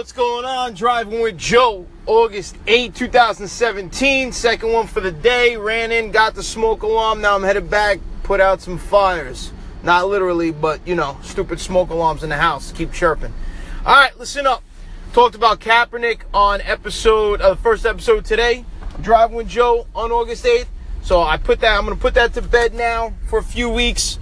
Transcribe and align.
what's 0.00 0.12
going 0.12 0.46
on? 0.46 0.72
Driving 0.72 1.20
with 1.20 1.36
Joe, 1.36 1.84
August 2.06 2.56
8, 2.66 2.94
2017. 2.94 4.32
Second 4.32 4.72
one 4.72 4.86
for 4.86 5.00
the 5.00 5.10
day. 5.10 5.58
Ran 5.58 5.92
in, 5.92 6.10
got 6.10 6.34
the 6.34 6.42
smoke 6.42 6.82
alarm. 6.82 7.20
Now 7.20 7.34
I'm 7.34 7.42
headed 7.42 7.68
back, 7.68 8.00
put 8.22 8.40
out 8.40 8.62
some 8.62 8.78
fires. 8.78 9.52
Not 9.82 10.08
literally, 10.08 10.52
but 10.52 10.80
you 10.88 10.94
know, 10.94 11.18
stupid 11.22 11.60
smoke 11.60 11.90
alarms 11.90 12.22
in 12.22 12.30
the 12.30 12.38
house. 12.38 12.72
Keep 12.72 12.94
chirping. 12.94 13.34
All 13.84 13.94
right, 13.94 14.18
listen 14.18 14.46
up. 14.46 14.62
Talked 15.12 15.34
about 15.34 15.60
Kaepernick 15.60 16.20
on 16.32 16.62
episode, 16.62 17.42
uh, 17.42 17.54
first 17.56 17.84
episode 17.84 18.24
today. 18.24 18.64
Driving 19.02 19.36
with 19.36 19.48
Joe 19.48 19.86
on 19.94 20.10
August 20.12 20.46
8th. 20.46 20.68
So 21.02 21.20
I 21.20 21.36
put 21.36 21.60
that, 21.60 21.76
I'm 21.76 21.84
going 21.84 21.94
to 21.94 22.00
put 22.00 22.14
that 22.14 22.32
to 22.32 22.40
bed 22.40 22.72
now 22.72 23.12
for 23.28 23.38
a 23.38 23.44
few 23.44 23.68
weeks. 23.68 24.18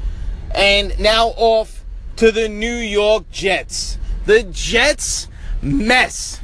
And 0.56 0.98
now 0.98 1.28
off 1.36 1.84
to 2.16 2.32
the 2.32 2.48
New 2.48 2.74
York 2.74 3.30
Jets. 3.30 3.96
The 4.26 4.42
Jets 4.42 5.28
mess. 5.62 6.40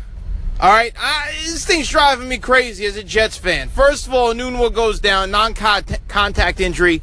All 0.61 0.71
right, 0.71 0.93
I, 0.97 1.33
this 1.43 1.67
thing's 1.67 1.89
driving 1.89 2.29
me 2.29 2.39
crazy 2.39 2.87
as 2.87 2.97
a 2.97 3.03
Jets 3.03 3.37
fan. 3.37 3.69
First 3.69 4.07
of 4.07 4.15
all, 4.15 4.33
Enunwa 4.33 4.73
goes 4.73 5.01
down, 5.01 5.31
non-contact 5.31 6.61
injury. 6.61 7.03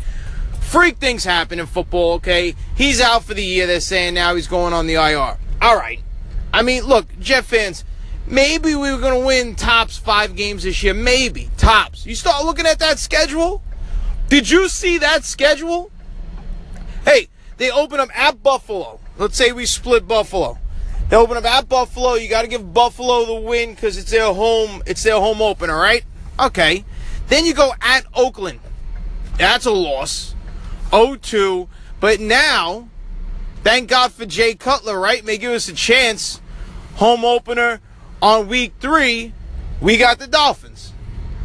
Freak 0.62 0.98
things 0.98 1.26
happen 1.26 1.60
in 1.60 1.66
football. 1.66 2.14
Okay, 2.14 2.56
he's 2.78 3.02
out 3.02 3.26
for 3.26 3.34
the 3.34 3.44
year. 3.44 3.68
They're 3.68 3.82
saying 3.82 4.14
now 4.14 4.36
he's 4.36 4.48
going 4.48 4.74
on 4.74 4.88
the 4.88 4.94
IR. 4.94 5.38
All 5.62 5.76
right. 5.76 6.02
I 6.54 6.62
mean, 6.62 6.84
look, 6.84 7.08
Jet 7.20 7.46
fans. 7.46 7.84
Maybe 8.26 8.76
we 8.76 8.92
were 8.92 9.00
going 9.00 9.20
to 9.20 9.26
win 9.26 9.56
tops 9.56 9.98
five 9.98 10.36
games 10.36 10.64
this 10.64 10.82
year. 10.82 10.94
Maybe 10.94 11.50
tops. 11.58 12.06
You 12.06 12.16
start 12.16 12.46
looking 12.46 12.66
at 12.66 12.80
that 12.80 13.00
schedule. 13.00 13.62
Did 14.30 14.50
you 14.50 14.70
see 14.70 14.98
that 15.00 15.26
schedule? 15.26 15.92
Hey, 17.04 17.28
they 17.58 17.70
open 17.70 18.00
up 18.00 18.10
at 18.18 18.42
Buffalo. 18.42 19.00
Let's 19.18 19.36
say 19.36 19.52
we 19.52 19.66
split 19.66 20.08
Buffalo. 20.08 20.58
They 21.12 21.18
open 21.18 21.36
up 21.36 21.44
at 21.44 21.68
Buffalo. 21.68 22.14
You 22.14 22.30
got 22.30 22.44
to 22.44 22.48
give 22.48 22.74
Buffalo 22.74 23.26
the 23.26 23.34
win 23.34 23.72
because 23.72 23.98
it's 23.98 24.12
their 24.12 24.34
home. 24.34 24.82
It's 24.86 25.04
their 25.04 25.20
home 25.20 25.42
opener, 25.42 25.76
right? 25.76 26.06
Okay. 26.40 26.86
Then 27.28 27.46
you 27.46 27.54
go 27.54 27.74
at 27.82 28.06
Oakland. 28.14 28.62
That's 29.38 29.66
a 29.66 29.72
loss. 29.72 30.36
0-2. 30.92 31.68
But 32.00 32.22
now, 32.22 32.88
thank 33.62 33.90
God 33.90 34.14
for 34.14 34.26
Jay 34.26 34.56
Cutler, 34.56 34.98
right? 34.98 35.26
May 35.26 35.38
give 35.38 35.52
us 35.52 35.68
a 35.68 35.74
chance. 35.74 36.40
Home 36.96 37.26
opener 37.26 37.82
on 38.22 38.48
week 38.48 38.76
three. 38.80 39.34
We 39.82 39.98
got 39.98 40.18
the 40.18 40.28
Dolphins. 40.28 40.94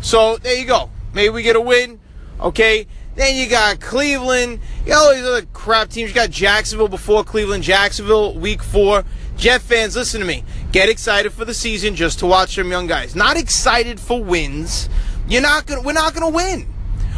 So 0.01 0.37
there 0.37 0.57
you 0.57 0.67
go. 0.67 0.91
Maybe 1.13 1.31
we 1.31 1.43
get 1.43 1.57
a 1.57 1.61
win. 1.61 1.99
Okay. 2.39 2.87
Then 3.17 3.35
you 3.35 3.49
got 3.49 3.81
Cleveland. 3.81 4.61
You 4.85 4.93
got 4.93 5.07
all 5.07 5.15
these 5.15 5.25
other 5.25 5.47
crap 5.47 5.89
teams. 5.89 6.11
You 6.11 6.15
got 6.15 6.31
Jacksonville 6.31 6.87
before 6.87 7.25
Cleveland. 7.25 7.65
Jacksonville, 7.65 8.39
week 8.39 8.63
four. 8.63 9.03
Jet 9.37 9.61
fans, 9.61 9.95
listen 9.95 10.21
to 10.21 10.27
me. 10.27 10.45
Get 10.73 10.89
excited 10.89 11.33
for 11.33 11.45
the 11.45 11.55
season 11.55 11.95
just 11.95 12.19
to 12.21 12.27
watch 12.27 12.55
some 12.55 12.71
young 12.71 12.87
guys. 12.87 13.15
Not 13.15 13.37
excited 13.37 14.01
for 14.01 14.23
wins. 14.23 14.89
You're 15.29 15.43
not 15.43 15.67
gonna. 15.67 15.83
We're 15.83 15.93
not 15.93 16.15
gonna 16.15 16.31
win. 16.31 16.67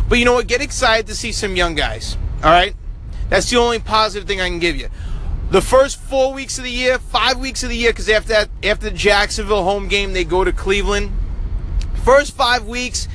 But 0.09 0.19
you 0.19 0.25
know 0.25 0.35
what? 0.35 0.47
Get 0.47 0.61
excited 0.61 1.07
to 1.09 1.15
see 1.15 1.33
some 1.33 1.55
young 1.55 1.75
guys. 1.75 2.17
All 2.43 2.51
right. 2.51 2.75
That's 3.29 3.51
the 3.51 3.59
only 3.59 3.79
positive 3.79 4.27
thing 4.27 4.41
I 4.41 4.49
can 4.49 4.59
give 4.59 4.77
you. 4.77 4.89
The 5.51 5.61
first 5.61 5.99
four 5.99 6.33
weeks 6.33 6.59
of 6.59 6.65
the 6.65 6.71
year, 6.71 6.99
five 6.99 7.39
weeks 7.39 7.63
of 7.63 7.69
the 7.69 7.77
year, 7.77 7.91
because 7.91 8.09
after 8.09 8.29
that, 8.31 8.49
after 8.65 8.91
the 8.91 8.97
Jacksonville 8.97 9.65
home 9.65 9.89
game, 9.89 10.13
they 10.13 10.25
go 10.25 10.45
to 10.45 10.53
Cleveland. 10.53 11.13
First 12.05 12.35
five 12.35 12.67
weeks, 12.67 13.07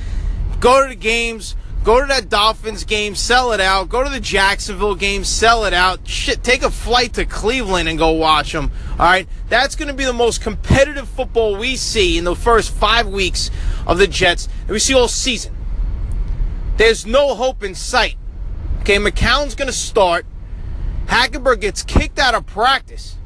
go 0.60 0.82
to 0.82 0.88
the 0.88 0.94
games 0.94 1.56
Go 1.84 2.00
to 2.00 2.06
that 2.06 2.30
Dolphins 2.30 2.84
game, 2.84 3.14
sell 3.14 3.52
it 3.52 3.60
out. 3.60 3.90
Go 3.90 4.02
to 4.02 4.08
the 4.08 4.18
Jacksonville 4.18 4.94
game, 4.94 5.22
sell 5.22 5.66
it 5.66 5.74
out. 5.74 6.08
Shit, 6.08 6.42
take 6.42 6.62
a 6.62 6.70
flight 6.70 7.12
to 7.12 7.26
Cleveland 7.26 7.90
and 7.90 7.98
go 7.98 8.12
watch 8.12 8.52
them. 8.52 8.70
All 8.92 9.04
right, 9.04 9.28
that's 9.50 9.76
going 9.76 9.88
to 9.88 9.94
be 9.94 10.06
the 10.06 10.14
most 10.14 10.40
competitive 10.40 11.06
football 11.06 11.56
we 11.56 11.76
see 11.76 12.16
in 12.16 12.24
the 12.24 12.34
first 12.34 12.70
five 12.70 13.06
weeks 13.06 13.50
of 13.86 13.98
the 13.98 14.06
Jets 14.06 14.48
that 14.66 14.72
we 14.72 14.78
see 14.78 14.94
all 14.94 15.08
season. 15.08 15.54
There's 16.78 17.04
no 17.04 17.34
hope 17.34 17.62
in 17.62 17.74
sight. 17.74 18.16
Okay, 18.80 18.96
McCown's 18.96 19.54
going 19.54 19.68
to 19.68 19.72
start. 19.72 20.24
Hackenberg 21.04 21.60
gets 21.60 21.82
kicked 21.82 22.18
out 22.18 22.34
of 22.34 22.46
practice 22.46 23.16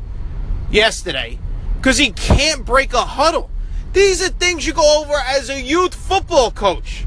yesterday 0.69 1.38
because 1.77 1.99
he 1.99 2.11
can't 2.11 2.65
break 2.65 2.93
a 2.93 3.05
huddle. 3.05 3.53
These 3.93 4.21
are 4.21 4.31
things 4.31 4.66
you 4.66 4.72
go 4.72 5.00
over 5.00 5.15
as 5.15 5.49
a 5.49 5.62
youth 5.62 5.94
football 5.94 6.50
coach. 6.50 6.97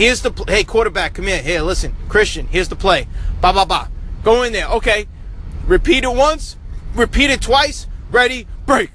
Here's 0.00 0.22
the 0.22 0.32
hey 0.48 0.64
quarterback, 0.64 1.12
come 1.12 1.26
here. 1.26 1.42
Here, 1.42 1.60
listen, 1.60 1.94
Christian. 2.08 2.46
Here's 2.46 2.70
the 2.70 2.74
play. 2.74 3.06
Ba 3.42 3.52
ba 3.52 3.66
ba. 3.66 3.90
Go 4.24 4.44
in 4.44 4.54
there. 4.54 4.66
Okay. 4.66 5.06
Repeat 5.66 6.04
it 6.04 6.14
once. 6.14 6.56
Repeat 6.94 7.28
it 7.28 7.42
twice. 7.42 7.86
Ready. 8.10 8.46
Break. 8.64 8.92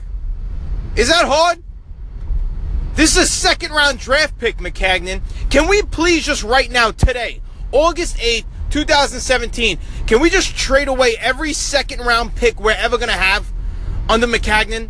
Is 0.95 1.09
that 1.09 1.25
hard? 1.25 1.61
This 2.95 3.15
is 3.15 3.25
a 3.25 3.27
second 3.27 3.71
round 3.71 3.99
draft 3.99 4.39
pick, 4.39 4.57
Maccagnan. 4.57 5.21
Can 5.51 5.67
we 5.67 5.83
please 5.83 6.25
just 6.25 6.41
right 6.41 6.71
now, 6.71 6.89
today, 6.89 7.39
August 7.71 8.17
8th, 8.17 8.45
2017, 8.71 9.77
can 10.07 10.19
we 10.19 10.31
just 10.31 10.57
trade 10.57 10.87
away 10.87 11.17
every 11.19 11.53
second 11.53 11.99
round 11.99 12.33
pick 12.35 12.59
we're 12.59 12.71
ever 12.71 12.97
going 12.97 13.09
to 13.09 13.13
have 13.13 13.53
under 14.09 14.25
Maccagnan? 14.25 14.89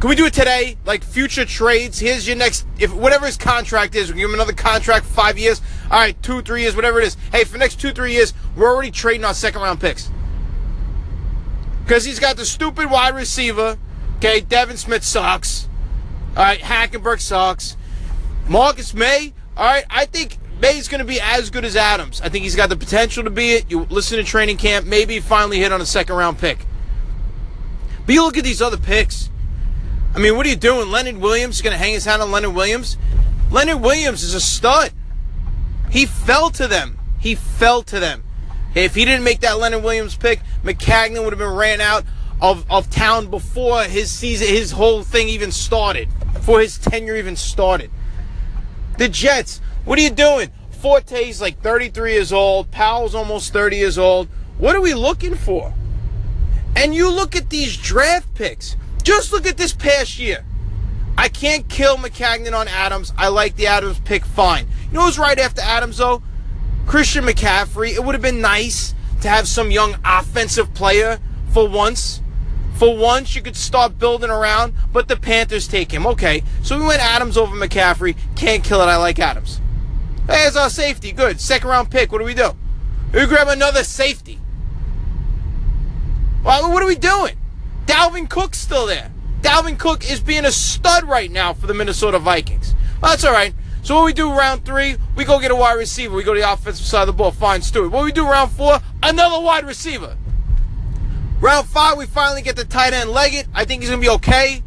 Can 0.00 0.10
we 0.10 0.16
do 0.16 0.26
it 0.26 0.34
today? 0.34 0.76
Like 0.84 1.02
future 1.02 1.44
trades. 1.44 1.98
Here's 1.98 2.26
your 2.26 2.36
next, 2.36 2.66
if 2.78 2.92
whatever 2.92 3.26
his 3.26 3.36
contract 3.36 3.94
is, 3.94 4.12
we 4.12 4.20
give 4.20 4.28
him 4.28 4.34
another 4.34 4.52
contract 4.52 5.06
five 5.06 5.38
years. 5.38 5.62
All 5.90 5.98
right, 5.98 6.20
two, 6.22 6.42
three 6.42 6.62
years, 6.62 6.76
whatever 6.76 7.00
it 7.00 7.06
is. 7.06 7.16
Hey, 7.32 7.44
for 7.44 7.56
next 7.56 7.80
two, 7.80 7.92
three 7.92 8.12
years, 8.12 8.34
we're 8.54 8.68
already 8.68 8.90
trading 8.90 9.24
our 9.24 9.34
second 9.34 9.62
round 9.62 9.80
picks. 9.80 10.10
Because 11.84 12.04
he's 12.04 12.18
got 12.18 12.36
the 12.36 12.44
stupid 12.44 12.90
wide 12.90 13.14
receiver. 13.14 13.78
Okay, 14.16 14.40
Devin 14.40 14.76
Smith 14.76 15.04
sucks. 15.04 15.68
All 16.36 16.42
right, 16.42 16.60
Hackenberg 16.60 17.20
sucks. 17.20 17.76
Marcus 18.48 18.92
Maye. 18.94 19.32
All 19.56 19.64
right, 19.64 19.84
I 19.88 20.06
think 20.06 20.38
Maye's 20.60 20.88
going 20.88 20.98
to 21.00 21.04
be 21.04 21.20
as 21.20 21.50
good 21.50 21.64
as 21.64 21.76
Adams. 21.76 22.20
I 22.20 22.28
think 22.28 22.44
he's 22.44 22.56
got 22.56 22.68
the 22.68 22.76
potential 22.76 23.24
to 23.24 23.30
be 23.30 23.52
it. 23.52 23.70
You 23.70 23.84
listen 23.90 24.18
to 24.18 24.24
training 24.24 24.56
camp, 24.56 24.86
maybe 24.86 25.20
finally 25.20 25.58
hit 25.58 25.72
on 25.72 25.80
a 25.80 25.86
second 25.86 26.16
round 26.16 26.38
pick. 26.38 26.66
But 28.06 28.14
you 28.14 28.22
look 28.22 28.36
at 28.36 28.44
these 28.44 28.60
other 28.60 28.76
picks. 28.76 29.30
I 30.14 30.20
mean, 30.20 30.36
what 30.36 30.46
are 30.46 30.48
you 30.48 30.56
doing? 30.56 30.90
Leonard 30.90 31.16
Williams 31.16 31.56
is 31.56 31.62
going 31.62 31.72
to 31.72 31.78
hang 31.78 31.92
his 31.92 32.04
hat 32.04 32.20
on 32.20 32.30
Leonard 32.30 32.54
Williams? 32.54 32.96
Leonard 33.50 33.80
Williams 33.80 34.22
is 34.22 34.34
a 34.34 34.40
stud. 34.40 34.92
He 35.90 36.06
fell 36.06 36.50
to 36.50 36.68
them. 36.68 36.98
He 37.18 37.34
fell 37.34 37.82
to 37.84 37.98
them. 37.98 38.22
If 38.74 38.94
he 38.94 39.04
didn't 39.04 39.24
make 39.24 39.40
that 39.40 39.58
Leonard 39.58 39.82
Williams 39.82 40.16
pick, 40.16 40.40
Maccagnan 40.62 41.24
would 41.24 41.32
have 41.32 41.38
been 41.38 41.54
ran 41.54 41.80
out 41.80 42.04
of, 42.40 42.64
of 42.70 42.90
town 42.90 43.28
before 43.28 43.82
his 43.84 44.10
season, 44.10 44.48
his 44.48 44.72
whole 44.72 45.02
thing 45.02 45.28
even 45.28 45.50
started, 45.50 46.08
before 46.32 46.60
his 46.60 46.78
tenure 46.78 47.16
even 47.16 47.36
started. 47.36 47.90
The 48.98 49.08
Jets, 49.08 49.60
what 49.84 49.98
are 49.98 50.02
you 50.02 50.10
doing? 50.10 50.50
Forte's 50.70 51.40
like 51.40 51.60
33 51.60 52.12
years 52.12 52.32
old. 52.32 52.70
Powell's 52.70 53.14
almost 53.14 53.52
30 53.52 53.76
years 53.76 53.98
old. 53.98 54.28
What 54.58 54.76
are 54.76 54.80
we 54.80 54.94
looking 54.94 55.34
for? 55.34 55.72
And 56.76 56.94
you 56.94 57.10
look 57.10 57.34
at 57.34 57.50
these 57.50 57.76
draft 57.76 58.34
picks. 58.34 58.76
Just 59.04 59.32
look 59.32 59.46
at 59.46 59.56
this 59.56 59.72
past 59.72 60.18
year. 60.18 60.44
I 61.16 61.28
can't 61.28 61.68
kill 61.68 61.96
Maccagnan 61.96 62.58
on 62.58 62.66
Adams. 62.66 63.12
I 63.16 63.28
like 63.28 63.54
the 63.54 63.68
Adams 63.68 64.00
pick 64.00 64.24
fine. 64.24 64.66
You 64.88 64.94
know 64.94 65.04
who's 65.04 65.18
right 65.18 65.38
after 65.38 65.60
Adams, 65.60 65.98
though? 65.98 66.22
Christian 66.86 67.24
McCaffrey. 67.24 67.94
It 67.94 68.02
would 68.02 68.14
have 68.14 68.22
been 68.22 68.40
nice 68.40 68.94
to 69.20 69.28
have 69.28 69.46
some 69.46 69.70
young 69.70 69.96
offensive 70.04 70.74
player 70.74 71.20
for 71.52 71.68
once. 71.68 72.20
For 72.76 72.96
once, 72.96 73.36
you 73.36 73.42
could 73.42 73.56
start 73.56 73.98
building 73.98 74.30
around, 74.30 74.74
but 74.92 75.06
the 75.06 75.16
Panthers 75.16 75.68
take 75.68 75.92
him. 75.92 76.06
Okay, 76.06 76.42
so 76.62 76.76
we 76.78 76.84
went 76.84 77.00
Adams 77.00 77.36
over 77.36 77.54
McCaffrey. 77.54 78.16
Can't 78.34 78.64
kill 78.64 78.80
it. 78.80 78.86
I 78.86 78.96
like 78.96 79.18
Adams. 79.20 79.60
There's 80.26 80.56
our 80.56 80.70
safety. 80.70 81.12
Good. 81.12 81.40
Second 81.40 81.68
round 81.68 81.90
pick. 81.90 82.10
What 82.10 82.18
do 82.18 82.24
we 82.24 82.34
do? 82.34 82.56
We 83.12 83.26
grab 83.26 83.48
another 83.48 83.84
safety. 83.84 84.40
Well, 86.42 86.72
what 86.72 86.82
are 86.82 86.86
we 86.86 86.96
doing? 86.96 87.36
Dalvin 87.86 88.28
Cook's 88.28 88.58
still 88.58 88.86
there. 88.86 89.10
Dalvin 89.40 89.78
Cook 89.78 90.10
is 90.10 90.20
being 90.20 90.44
a 90.44 90.52
stud 90.52 91.04
right 91.04 91.30
now 91.30 91.52
for 91.52 91.66
the 91.66 91.74
Minnesota 91.74 92.18
Vikings. 92.18 92.74
Well, 93.00 93.12
that's 93.12 93.24
all 93.24 93.32
right. 93.32 93.54
So 93.82 93.96
what 93.96 94.06
we 94.06 94.14
do 94.14 94.32
round 94.32 94.64
three, 94.64 94.96
we 95.14 95.24
go 95.26 95.38
get 95.38 95.50
a 95.50 95.56
wide 95.56 95.74
receiver. 95.74 96.14
We 96.14 96.24
go 96.24 96.32
to 96.32 96.40
the 96.40 96.50
offensive 96.50 96.86
side 96.86 97.02
of 97.02 97.08
the 97.08 97.12
ball. 97.12 97.30
Fine, 97.30 97.60
Stewart. 97.60 97.90
What 97.90 98.04
we 98.04 98.12
do 98.12 98.26
round 98.26 98.50
four, 98.52 98.80
another 99.02 99.44
wide 99.44 99.66
receiver. 99.66 100.16
Round 101.40 101.68
five, 101.68 101.98
we 101.98 102.06
finally 102.06 102.40
get 102.40 102.56
the 102.56 102.64
tight 102.64 102.94
end 102.94 103.10
Leggett. 103.10 103.46
I 103.52 103.66
think 103.66 103.82
he's 103.82 103.90
gonna 103.90 104.00
be 104.00 104.08
okay. 104.08 104.62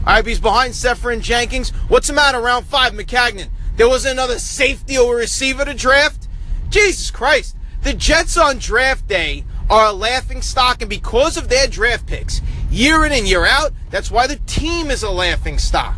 All 0.00 0.14
right, 0.14 0.26
he's 0.26 0.40
behind 0.40 0.74
Seferian-Jenkins. 0.74 1.70
What's 1.88 2.08
the 2.08 2.12
matter? 2.12 2.40
Round 2.40 2.66
five, 2.66 2.92
Maccagnan. 2.92 3.48
There 3.76 3.88
was 3.88 4.04
another 4.04 4.38
safety 4.38 4.98
or 4.98 5.16
receiver 5.16 5.64
to 5.64 5.72
draft. 5.72 6.28
Jesus 6.68 7.10
Christ! 7.10 7.56
The 7.82 7.94
Jets 7.94 8.36
on 8.36 8.58
draft 8.58 9.08
day 9.08 9.44
are 9.70 9.86
a 9.86 9.92
laughing 9.92 10.42
stock, 10.42 10.80
and 10.80 10.88
because 10.88 11.36
of 11.36 11.48
their 11.48 11.66
draft 11.66 12.06
picks, 12.06 12.40
year 12.70 13.04
in 13.04 13.12
and 13.12 13.26
year 13.28 13.44
out, 13.44 13.72
that's 13.90 14.10
why 14.10 14.26
the 14.26 14.36
team 14.46 14.90
is 14.90 15.02
a 15.02 15.10
laughing 15.10 15.58
stock. 15.58 15.96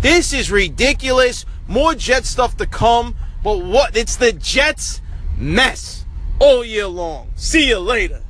This 0.00 0.32
is 0.32 0.50
ridiculous. 0.50 1.46
More 1.68 1.94
Jet 1.94 2.24
stuff 2.24 2.56
to 2.56 2.66
come, 2.66 3.14
but 3.42 3.64
what? 3.64 3.96
It's 3.96 4.16
the 4.16 4.32
Jets 4.32 5.00
mess 5.36 6.04
all 6.38 6.64
year 6.64 6.86
long. 6.86 7.30
See 7.36 7.68
you 7.68 7.78
later. 7.78 8.22